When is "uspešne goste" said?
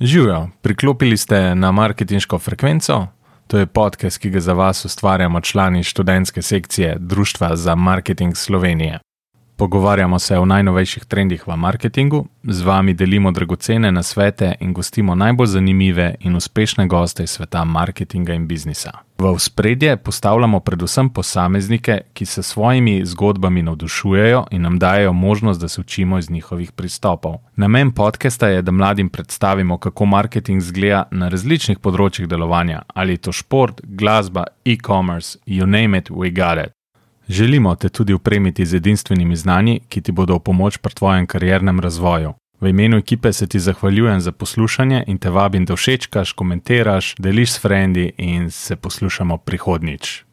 16.36-17.22